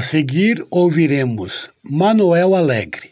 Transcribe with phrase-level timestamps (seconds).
[0.00, 3.10] A seguir ouviremos Manuel Alegre,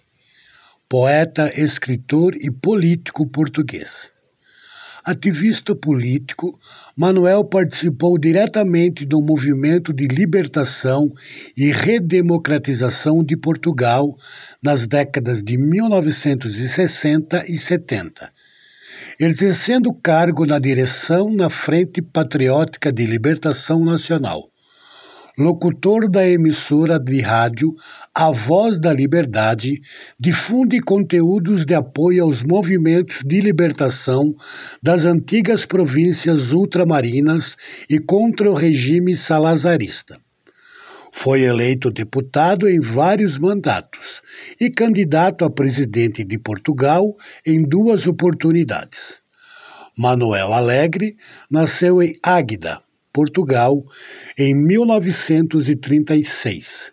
[0.88, 4.10] poeta, escritor e político português.
[5.04, 6.58] Ativista político,
[6.96, 11.12] Manuel participou diretamente do movimento de libertação
[11.54, 14.16] e redemocratização de Portugal
[14.62, 18.32] nas décadas de 1960 e 70,
[19.20, 24.50] exercendo cargo na direção na Frente Patriótica de Libertação Nacional
[25.38, 27.70] locutor da emissora de rádio
[28.12, 29.80] A Voz da Liberdade,
[30.18, 34.34] difunde conteúdos de apoio aos movimentos de libertação
[34.82, 37.56] das antigas províncias ultramarinas
[37.88, 40.20] e contra o regime salazarista.
[41.12, 44.20] Foi eleito deputado em vários mandatos
[44.60, 49.20] e candidato a presidente de Portugal em duas oportunidades.
[49.96, 51.16] Manuel Alegre
[51.50, 52.80] nasceu em Águeda,
[53.12, 53.84] Portugal,
[54.36, 56.92] em 1936.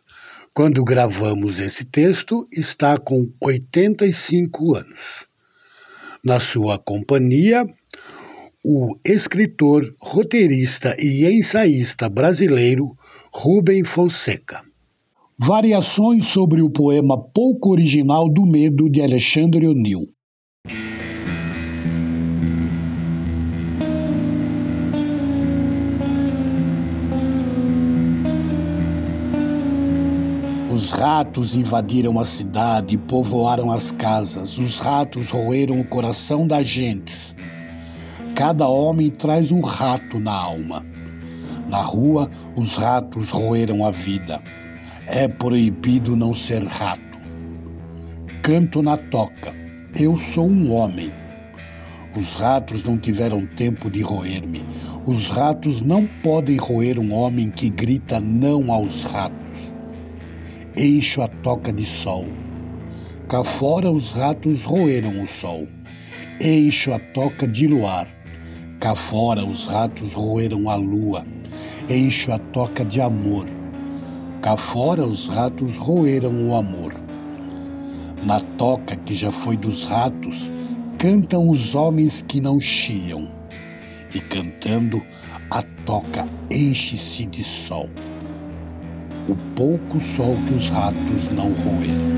[0.54, 5.26] Quando gravamos esse texto, está com 85 anos.
[6.24, 7.66] Na sua companhia,
[8.64, 12.98] o escritor, roteirista e ensaísta brasileiro
[13.32, 14.64] Rubem Fonseca.
[15.38, 20.08] Variações sobre o poema pouco original do Medo de Alexandre O'Neill.
[30.76, 34.58] Os ratos invadiram a cidade e povoaram as casas.
[34.58, 37.34] Os ratos roeram o coração das gentes.
[38.36, 40.86] Cada homem traz um rato na alma.
[41.70, 44.44] Na rua, os ratos roeram a vida.
[45.08, 47.20] É proibido não ser rato.
[48.42, 49.56] Canto na toca.
[49.98, 51.10] Eu sou um homem.
[52.18, 54.62] Os ratos não tiveram tempo de roer-me.
[55.06, 59.74] Os ratos não podem roer um homem que grita não aos ratos
[60.78, 62.26] eixo a toca de sol.
[63.30, 65.68] Cá fora os ratos roeram o sol,
[66.40, 68.08] eixo a toca de luar.
[68.80, 71.26] Cá fora os ratos roeram a lua,
[71.88, 73.46] eixo a toca de amor.
[74.42, 76.94] Cá fora os ratos roeram o amor.
[78.26, 80.52] Na toca que já foi dos ratos,
[80.98, 83.32] cantam os homens que não chiam,
[84.14, 85.02] e cantando,
[85.50, 87.90] a toca enche-se de sol
[89.28, 92.16] o pouco sol que os ratos não roeram.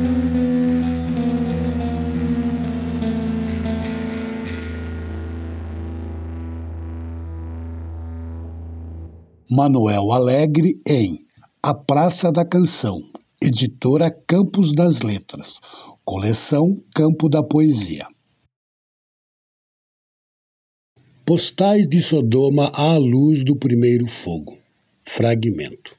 [9.50, 11.26] Manuel Alegre em
[11.64, 13.02] A Praça da Canção,
[13.42, 15.60] editora Campos das Letras,
[16.04, 18.08] coleção Campo da Poesia.
[21.26, 24.58] Postais de Sodoma à luz do primeiro fogo.
[25.04, 25.98] Fragmento.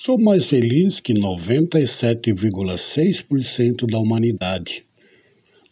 [0.00, 4.86] Sou mais feliz que 97,6% da humanidade,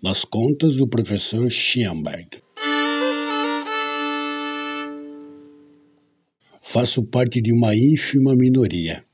[0.02, 2.31] nas contas do professor Schoenberg.
[6.61, 9.05] Faço parte de uma ínfima minoria,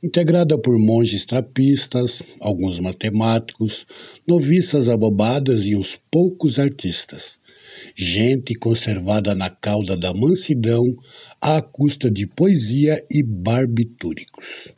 [0.00, 3.84] integrada por monges trapistas, alguns matemáticos,
[4.24, 7.41] noviças abobadas e uns poucos artistas
[7.96, 10.84] gente conservada na cauda da mansidão
[11.40, 14.72] à custa de poesia e barbitúricos.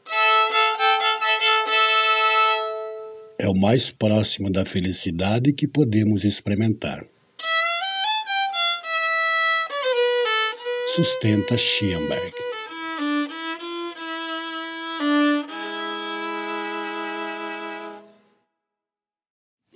[3.39, 7.05] É o mais próximo da felicidade que podemos experimentar.
[10.95, 12.33] Sustenta Schienberg.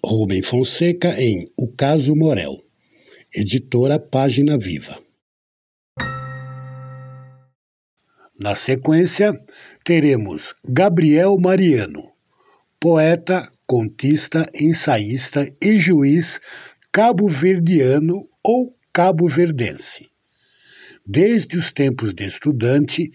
[0.04, 2.67] Rubem Fonseca em O Caso Morel.
[3.34, 4.98] Editora Página Viva.
[8.40, 9.38] Na sequência,
[9.84, 12.10] teremos Gabriel Mariano,
[12.80, 16.40] poeta, contista, ensaísta e juiz
[16.90, 20.08] cabo-verdiano ou cabo-verdense.
[21.04, 23.10] Desde os tempos de estudante,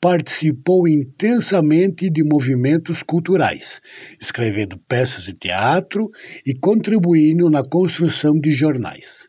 [0.00, 3.82] participou intensamente de movimentos culturais,
[4.18, 6.10] escrevendo peças de teatro
[6.46, 9.28] e contribuindo na construção de jornais.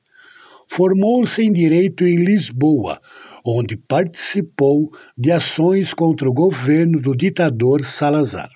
[0.72, 3.02] Formou-se em direito em Lisboa,
[3.44, 8.52] onde participou de ações contra o governo do ditador Salazar.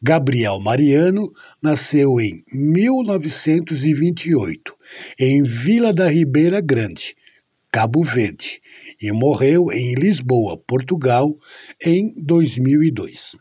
[0.00, 1.28] Gabriel Mariano
[1.60, 4.76] nasceu em 1928,
[5.18, 7.16] em Vila da Ribeira Grande,
[7.70, 8.62] Cabo Verde,
[9.02, 11.36] e morreu em Lisboa, Portugal,
[11.84, 13.34] em 2002.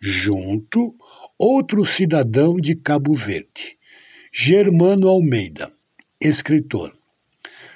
[0.00, 0.94] Junto,
[1.36, 3.76] outro cidadão de Cabo Verde,
[4.32, 5.72] Germano Almeida,
[6.20, 6.96] escritor.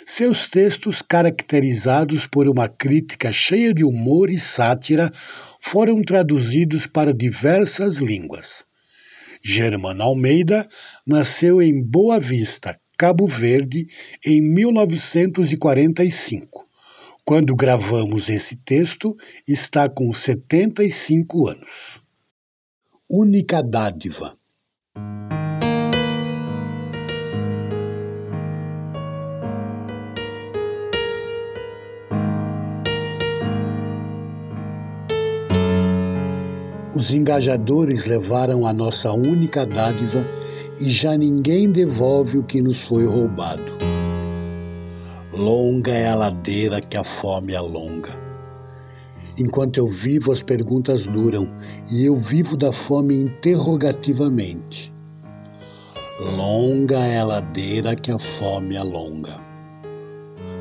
[0.05, 5.13] Seus textos, caracterizados por uma crítica cheia de humor e sátira,
[5.61, 8.65] foram traduzidos para diversas línguas.
[9.43, 10.69] Germano Almeida
[11.07, 13.87] nasceu em Boa Vista, Cabo Verde,
[14.25, 16.65] em 1945.
[17.25, 19.17] Quando gravamos esse texto,
[19.47, 22.01] está com 75 anos.
[23.09, 24.37] Única dádiva
[37.03, 40.25] Os engajadores levaram a nossa única dádiva
[40.81, 43.77] e já ninguém devolve o que nos foi roubado.
[45.33, 48.11] Longa é a ladeira que a fome alonga.
[49.37, 51.49] Enquanto eu vivo, as perguntas duram
[51.91, 54.95] e eu vivo da fome interrogativamente.
[56.37, 59.41] Longa é a ladeira que a fome alonga.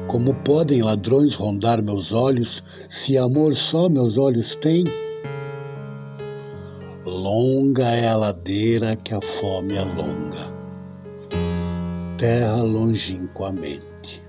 [0.08, 4.86] Como podem ladrões rondar meus olhos se amor só meus olhos têm?
[7.22, 10.52] Longa é a ladeira que a fome alonga,
[12.18, 14.24] terra longínquamente.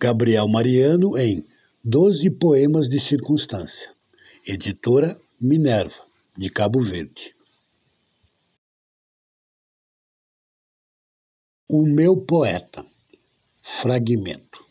[0.00, 1.44] Gabriel Mariano em
[1.84, 3.90] Doze Poemas de Circunstância,
[4.46, 7.37] editora Minerva, de Cabo Verde.
[11.70, 12.82] O meu poeta.
[13.62, 14.64] Fragmento.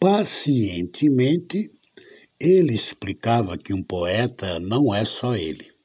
[0.00, 1.70] Pacientemente,
[2.40, 5.79] ele explicava que um poeta não é só ele.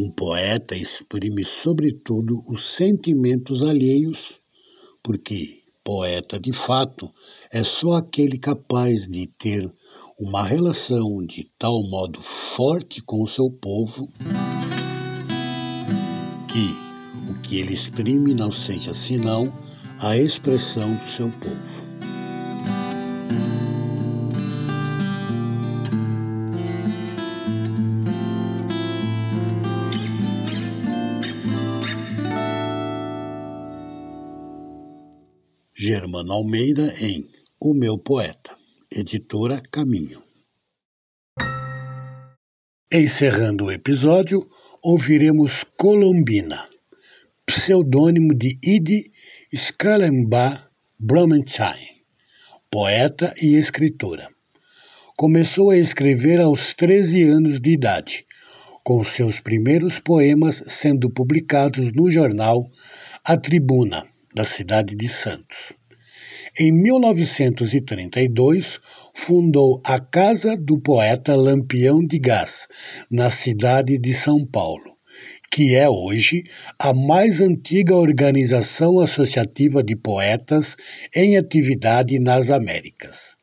[0.00, 4.38] Um poeta exprime, sobretudo, os sentimentos alheios,
[5.02, 7.12] porque poeta de fato
[7.50, 9.68] é só aquele capaz de ter
[10.16, 14.08] uma relação de tal modo forte com o seu povo
[16.46, 19.52] que o que ele exprime não seja senão
[19.98, 21.87] a expressão do seu povo.
[36.08, 37.28] Germano Almeida em
[37.60, 38.56] O Meu Poeta,
[38.90, 40.22] editora Caminho.
[42.90, 44.48] Encerrando o episódio,
[44.82, 46.64] ouviremos Colombina,
[47.44, 49.12] pseudônimo de Idi
[49.52, 52.00] Skalenba Blumenstein,
[52.70, 54.30] poeta e escritora.
[55.14, 58.24] Começou a escrever aos 13 anos de idade,
[58.82, 62.66] com seus primeiros poemas sendo publicados no jornal
[63.22, 65.77] A Tribuna da cidade de Santos.
[66.60, 68.80] Em 1932,
[69.14, 72.66] fundou a Casa do Poeta Lampião de Gás,
[73.08, 74.96] na cidade de São Paulo,
[75.52, 76.42] que é hoje
[76.76, 80.74] a mais antiga organização associativa de poetas
[81.14, 83.36] em atividade nas Américas.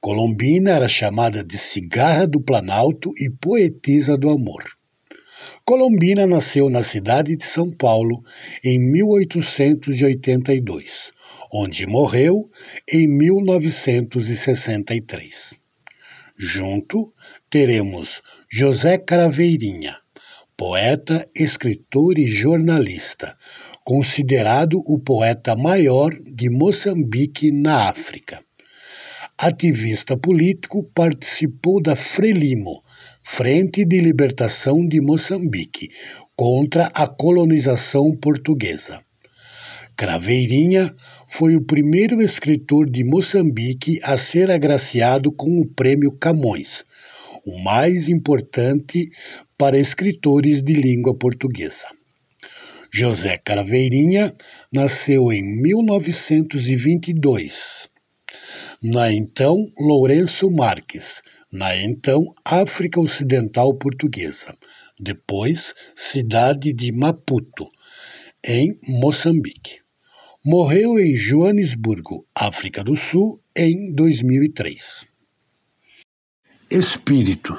[0.00, 4.62] Colombina era chamada de Cigarra do Planalto e Poetisa do Amor.
[5.64, 8.22] Colombina nasceu na cidade de São Paulo
[8.62, 11.12] em 1882,
[11.56, 12.50] onde morreu
[12.92, 15.54] em 1963.
[16.36, 17.14] Junto
[17.48, 18.20] teremos
[18.50, 19.96] José Caraveirinha,
[20.56, 23.36] poeta, escritor e jornalista,
[23.84, 28.42] considerado o poeta maior de Moçambique na África.
[29.38, 32.82] Ativista político, participou da Frelimo,
[33.22, 35.88] Frente de Libertação de Moçambique,
[36.34, 39.04] contra a colonização portuguesa.
[39.96, 40.92] Craveirinha
[41.36, 46.84] foi o primeiro escritor de Moçambique a ser agraciado com o Prêmio Camões,
[47.44, 49.10] o mais importante
[49.58, 51.88] para escritores de língua portuguesa.
[52.88, 54.32] José Craveirinha
[54.72, 57.88] nasceu em 1922,
[58.80, 61.20] na então Lourenço Marques,
[61.52, 64.56] na então África Ocidental Portuguesa,
[65.00, 67.68] depois cidade de Maputo,
[68.46, 69.82] em Moçambique.
[70.46, 75.06] Morreu em Joanesburgo, África do Sul, em 2003.
[76.70, 77.56] Espírito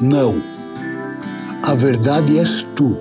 [0.00, 0.42] Não,
[1.62, 2.98] a verdade és tu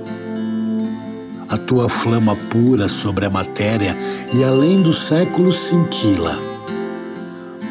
[1.48, 3.98] a tua flama pura sobre a matéria
[4.32, 6.49] e além dos séculos cintila.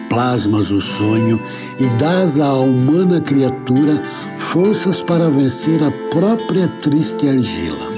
[0.08, 1.40] Plasmas o sonho
[1.78, 4.02] e dás à humana criatura
[4.36, 7.88] forças para vencer a própria triste argila.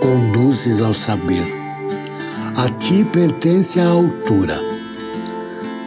[0.00, 1.46] Conduzes ao saber.
[2.56, 4.60] A ti pertence a altura.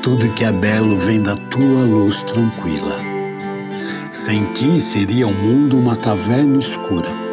[0.01, 2.99] Tudo que é belo vem da tua luz tranquila.
[4.11, 7.29] Sem ti seria o mundo uma caverna escura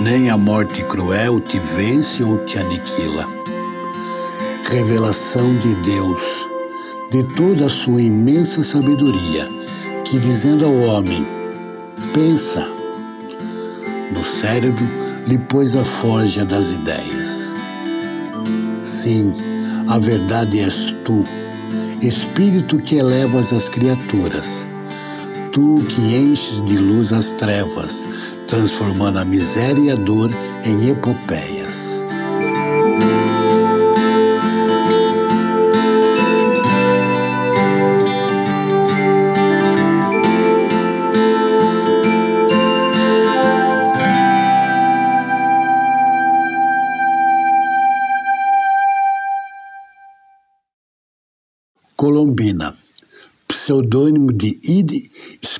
[0.00, 3.35] nem a morte cruel te vence ou te aniquila.
[4.68, 6.44] Revelação de Deus,
[7.12, 9.48] de toda a sua imensa sabedoria,
[10.04, 11.24] que dizendo ao homem,
[12.12, 12.68] pensa,
[14.12, 14.84] no cérebro
[15.28, 17.52] lhe pôs a forja das ideias.
[18.82, 19.32] Sim,
[19.86, 21.24] a verdade és tu,
[22.02, 24.66] Espírito que elevas as criaturas,
[25.52, 28.04] tu que enches de luz as trevas,
[28.48, 30.28] transformando a miséria e a dor
[30.64, 31.95] em epopeias.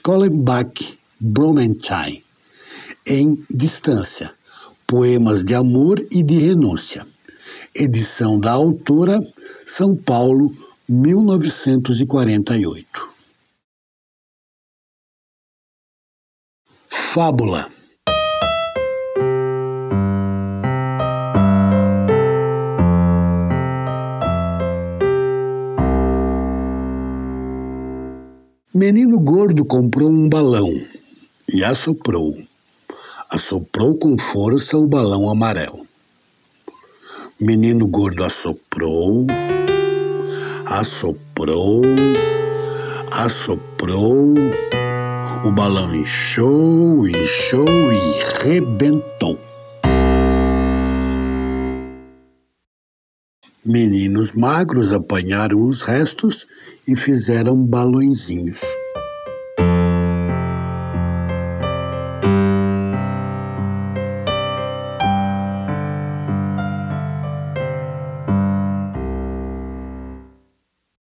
[0.06, 2.12] Scholenbach Blumenthal
[3.04, 4.32] em Distância,
[4.86, 7.04] Poemas de Amor e de Renúncia.
[7.74, 9.20] Edição da autora,
[9.66, 10.56] São Paulo,
[10.88, 13.08] 1948.
[16.88, 17.68] Fábula
[28.86, 30.72] Menino gordo comprou um balão
[31.52, 32.36] e assoprou
[33.28, 35.84] assoprou com força o balão amarelo.
[37.40, 39.26] Menino gordo assoprou,
[40.64, 41.82] assoprou,
[43.10, 44.34] assoprou.
[45.44, 49.45] O balão inchou, inchou e rebentou.
[53.66, 56.46] Meninos magros apanharam os restos
[56.86, 58.60] e fizeram balõezinhos.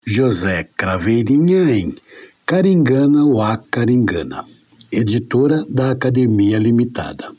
[0.06, 1.96] José Craveirinha em
[2.46, 4.46] Caringana Wa Caringana,
[4.92, 7.34] editora da Academia Limitada.